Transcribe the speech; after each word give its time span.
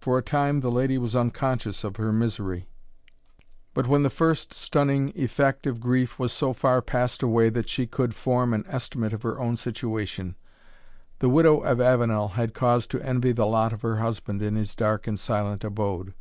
For 0.00 0.18
a 0.18 0.22
time 0.22 0.62
the 0.62 0.68
lady 0.68 0.98
was 0.98 1.14
unconscious 1.14 1.84
of 1.84 1.94
her 1.94 2.12
misery; 2.12 2.66
but 3.72 3.86
when 3.86 4.02
the 4.02 4.10
first 4.10 4.52
stunning 4.52 5.12
effect 5.14 5.64
of 5.64 5.78
grief 5.78 6.18
was 6.18 6.32
so 6.32 6.52
far 6.52 6.82
passed 6.82 7.22
away 7.22 7.50
that 7.50 7.68
she 7.68 7.86
could 7.86 8.12
form 8.12 8.52
an 8.52 8.64
estimate 8.66 9.12
of 9.12 9.22
her 9.22 9.38
own 9.38 9.56
situation, 9.56 10.34
the 11.20 11.28
widow 11.28 11.58
of 11.60 11.80
Avenel 11.80 12.30
had 12.32 12.52
cause 12.52 12.84
to 12.88 13.00
envy 13.06 13.30
the 13.30 13.46
lot 13.46 13.72
of 13.72 13.82
her 13.82 13.98
husband 13.98 14.42
in 14.42 14.56
his 14.56 14.74
dark 14.74 15.06
and 15.06 15.20
silent 15.20 15.62
abode. 15.62 16.14